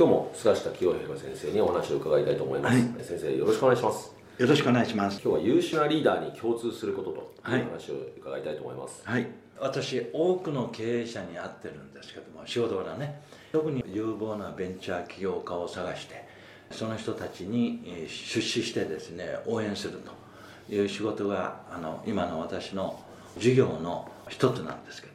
[0.00, 5.20] 今日も菅下清弘先生にお話を伺いたいと思います、はい先生よろしくお願いしますよろしくお願いします。
[5.22, 9.26] 今日は優秀なリーダーに共通することとはいいう話を伺いたいと思います、はい。
[9.58, 13.20] 私、多くの経営者に会ってるんですけども、仕事柄ね、
[13.52, 16.26] 特に有望なベンチャー起業家を探して、
[16.70, 20.00] その人たちにえー出資してですね、応援する
[20.68, 22.98] という仕事が、あの、今の私の
[23.36, 25.08] 事業の一つなんですけ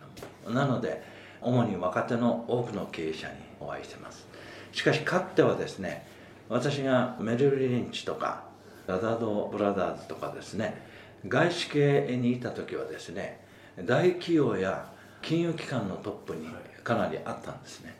[0.44, 1.02] ども、なので、
[1.42, 4.36] 主に若手の多くの経営者にお会いしてます。
[4.76, 6.06] しかし、かつてはですね、
[6.50, 8.45] 私がメルリリンチとか、
[8.88, 10.81] ラザードブラザーズとかですね
[11.28, 13.40] 外資系にいた時はですね
[13.84, 14.90] 大企業や
[15.22, 16.48] 金融機関のトップに
[16.84, 17.96] かなりあったんですね。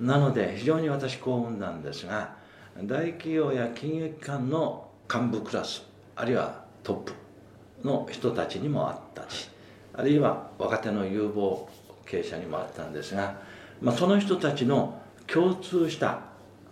[0.00, 2.34] なので非常に私幸運なんですが
[2.82, 5.84] 大企業や金融機関の幹部クラス
[6.16, 7.12] あるいはトップ
[7.84, 9.48] の人たちにもあったし
[9.92, 11.68] あるいは若手の有望
[12.06, 13.36] 経営者にもあったんですが、
[13.80, 16.20] まあ、その人たちの共通した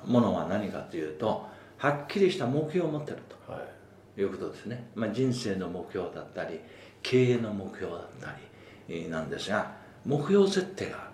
[0.06, 1.46] ものは何かというと
[1.78, 4.20] はっきりした目標を持ってるとはい。
[4.20, 6.60] いうことですね、まあ、人生の目標だったり
[7.02, 8.32] 経営の目標だったり
[8.88, 9.72] えーなんですが
[10.04, 11.04] 目標設定があ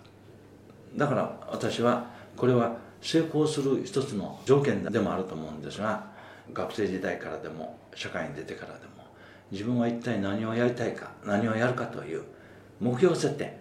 [0.93, 0.99] る。
[0.99, 2.07] だから私は
[2.37, 6.07] これは成功する一つの条件でもあると思うんですが
[6.53, 9.05] 学生時代からでも社会に出てからでも
[9.53, 12.25] 自分は一体何をやりたいか何をやるかという
[12.81, 13.59] 目標設定。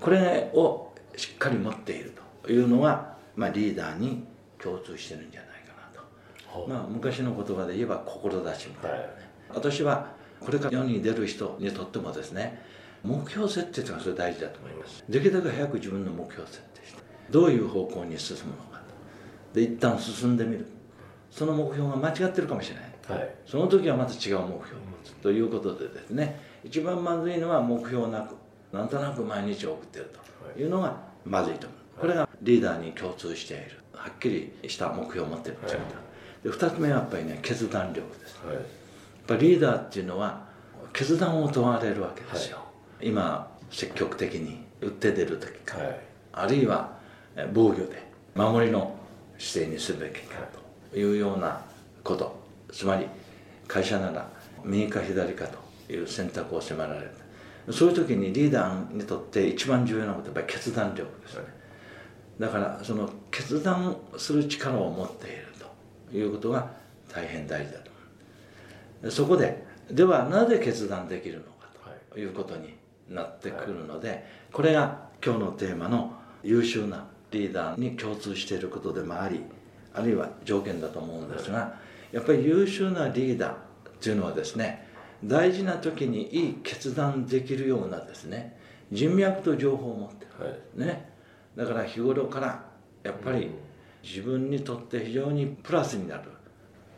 [0.00, 2.22] これをしっかり持っていると
[2.52, 4.24] いうのが、まあ、リーダーに
[4.62, 9.10] 共通してるんじゃないかなと、まあ、昔の言葉で言えば志みたいなね、はい。
[9.54, 10.08] 私は
[10.40, 12.62] これから世に出る人にとってもですね
[13.02, 15.04] 目標設定というのはそれ大事だと思います。
[15.08, 17.00] できるだけ早く自分の目標を設定して
[17.30, 18.78] どういう方向に進むのか
[19.52, 19.54] と。
[19.54, 20.66] で一旦進んでみる。
[21.30, 23.20] その目標が間違ってるかもしれない。
[23.20, 23.34] はい。
[23.46, 24.52] その時はまた違う目標を持
[25.04, 25.12] つ。
[25.22, 28.34] ということでですね一番まずいのは目標なく
[28.72, 30.10] なんとなく毎日を送っている
[30.54, 33.78] というのがまずいと思うこれがリーダーに共通している。
[33.92, 35.84] はっきりした目標を持っているというこ
[36.42, 38.38] とで二つ目はやっぱりね決断力です。
[38.46, 38.54] はい。
[38.54, 38.64] やっ
[39.26, 40.46] ぱりリーダーっていうのは
[40.92, 42.58] 決断を問われるわけですよ、
[43.00, 46.00] 今積極的に打って出る時か、はい。
[46.32, 46.96] あるいは
[47.36, 48.02] え防御で
[48.34, 48.96] 守りの
[49.36, 50.36] 姿勢にするべきか
[50.92, 51.12] とい。
[51.12, 51.60] うような
[52.04, 52.38] こと。
[52.72, 53.06] つまり
[53.66, 54.28] 会社なら
[54.64, 57.10] 右か左かという選択を迫られる。
[57.72, 61.44] そういう時にリーダーにとって一番重要なことはやっぱり決断力ですね、
[62.38, 65.46] だからその決断する力を持っている
[66.10, 66.70] ということが
[67.12, 67.78] 大変大事だ
[69.02, 69.10] と。
[69.10, 71.68] そこでではなぜ決断できるのか
[72.12, 72.74] ということに
[73.08, 76.12] なってくるので、これが今日のテーマの
[76.42, 79.42] 優秀なリーダーに共通していることでもあり
[79.94, 81.74] あるいは条件だと思うんですが
[82.12, 83.54] やっぱり優秀なリーダーっ
[84.00, 84.86] ていうのはですね
[85.24, 88.56] 大事な時にいい決断できるようなですね
[88.92, 90.46] 人脈と情報を持ってる。
[90.46, 90.78] はい。
[90.78, 91.12] ね、
[91.56, 92.64] だから日頃から
[93.02, 93.50] やっぱり
[94.02, 96.30] 自分にとって非常にプラスになる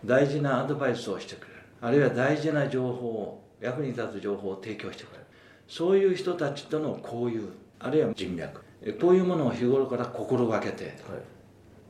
[0.05, 1.61] 大事なアドバイスをしてくれる。
[1.81, 5.25] あるいは大事な情報を役に立つ情報を提供してくれる。
[5.69, 8.61] そういう人たちとの交友あるいは人脈
[9.01, 10.95] こういうものを日頃から心がけてはい。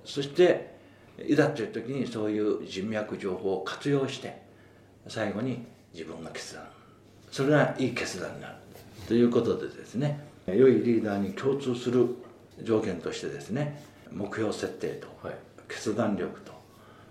[0.04, 0.74] そして
[1.18, 4.42] いざという時にそういう人脈情報を活用して
[5.06, 6.64] 最後に自分が決断。
[7.30, 8.54] それがいい決断になる。
[9.06, 12.06] ということでですね良いリーダーに共通する
[12.64, 15.34] 条件としてですね目標設定とはい。
[15.68, 16.52] 決断力と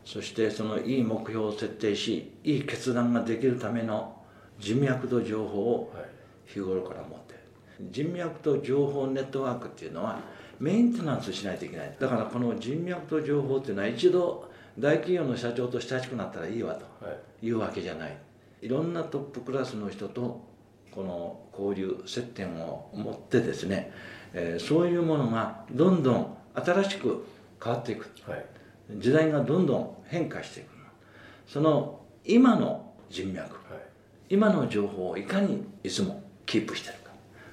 [0.04, 4.16] そしてそのいい目標を設定しいい決断ができるための
[4.60, 6.06] 人脈と情報をはい。
[6.46, 7.44] 日頃から持っている。
[7.92, 10.20] 人脈と情報ネットワークっていうのは
[10.60, 11.96] メンテナンスしないといけない。
[12.00, 17.12] だからこの人脈と情報っていうのは一度大企業の社長と親しくなったらいいわとは
[17.42, 17.46] い。
[17.48, 18.18] いうわけじゃない。
[18.62, 20.42] いろんなトップクラスの人と
[20.92, 23.92] この交流接点を持ってですね、
[24.34, 27.26] えーそういうものがどんどん新しく
[27.64, 28.10] 変わっていく。
[28.30, 28.46] はい。
[28.98, 30.70] 時代がどんどん変化していく。
[31.48, 33.40] その今の人脈。
[33.40, 33.54] はい。
[34.30, 37.10] 今の情報をいかにいつもキープしてるか。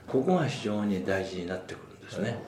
[0.07, 2.39] ここが非常に大事になってくるんですね、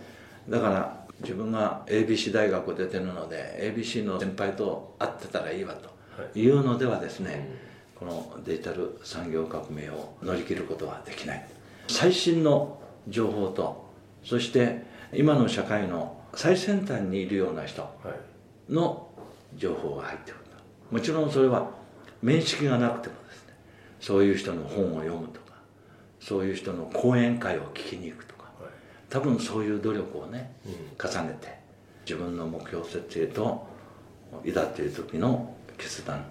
[0.49, 6.49] だから自分が ABC 大学を出てるので ABC の先輩と会ってたらいいわとい。
[6.49, 7.49] うのではですね、
[7.99, 11.49] このデジタル産業革命を乗り切ることはできない。
[11.89, 12.79] 最新の
[13.09, 13.89] 情報と
[14.23, 17.89] そして今の社会の最先端にいるような人は
[18.69, 18.73] い。
[18.73, 19.09] の
[19.57, 20.41] 情報が入ってくる。
[20.91, 21.71] もちろんそれは
[22.23, 23.55] 面識がなくてもですね
[24.01, 25.53] そういう人の本を読むとか
[26.21, 28.73] そういう人の講演会を聞きに行くとかはい。
[29.11, 30.53] 多分そういう努力をね
[31.03, 31.59] 重ねて
[32.05, 33.67] 自分の目標設定と
[34.45, 36.25] いざっていう時の決断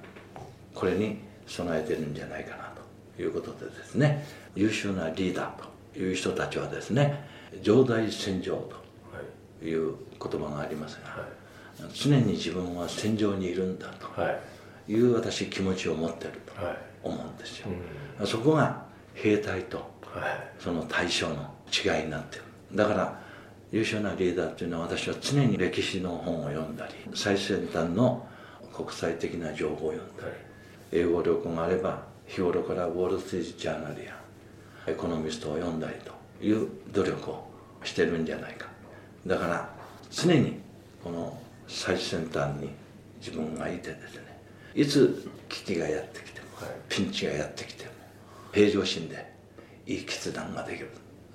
[0.74, 2.72] これに備えてるんじゃないかな
[3.16, 7.28] ということでですね優秀なリーダーという人たちはですね
[7.62, 8.64] 上代戦場はい
[9.60, 11.30] という言葉がありますが、はい
[11.94, 14.32] 常に自分は戦場にいるんだとは
[14.88, 16.78] いいう私気持ちを持ってるとはい。
[17.04, 17.68] 思うんですよ、
[18.20, 18.84] うそこが
[19.14, 19.84] 兵隊とは
[20.28, 20.52] い。
[20.60, 22.44] その対象の違いになってる。
[22.74, 23.22] だから
[23.72, 28.26] 優秀なリーダーというのは私は常に歴史の本を読んだり最先端の
[28.74, 30.47] 国際的な情報を読んだり
[30.92, 34.18] 英語力があれば日頃からウォール・ストリート・ジャーナルや
[34.88, 37.48] エコノミストを読んだりという努力を
[37.84, 38.68] してるんじゃないか。
[39.26, 39.70] だから
[40.10, 40.60] 常に
[41.04, 41.38] この
[41.68, 42.70] 最先端に
[43.20, 44.40] 自分がいてですね
[44.76, 46.70] いつ危機がやってきても、はい。
[46.90, 47.92] ピンチがやってきても
[48.54, 49.34] 平常心で
[49.86, 50.90] いい決断ができる。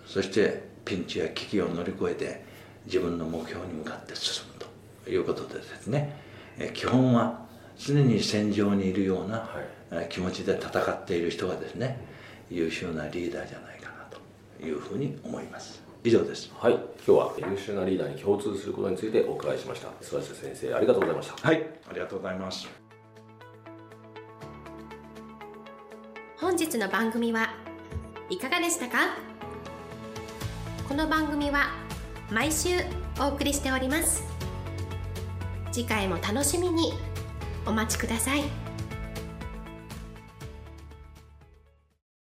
[0.06, 2.44] そしてピンチや危機を乗り越えて
[2.86, 4.64] 自分の目標に向かって進む
[5.04, 6.16] ということでですね
[6.58, 7.46] え基本は
[7.78, 10.04] 常に戦場にいるような、はい。
[10.04, 11.98] え気持ちで戦っている人がですね
[12.50, 14.18] 優秀なリーダーじゃないかなと
[14.64, 15.82] いうふうに思います。
[16.04, 16.50] 以上です。
[16.58, 16.74] はい。
[16.74, 19.88] 今日は優秀なリーダーに共通することについてお伺いしました。
[20.00, 21.46] 菅下先生ありがとうございました。
[21.46, 21.66] はい。
[21.88, 22.68] ありがとうございます。
[26.38, 27.54] 本日の番組は
[28.30, 29.16] いかがでしたか？
[30.88, 31.70] この番組は
[32.30, 32.70] 毎週
[33.20, 34.24] お送りしております。
[35.70, 36.92] 次回も楽しみに
[37.66, 38.61] お待ちください。